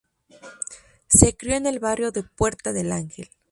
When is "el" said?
1.67-1.77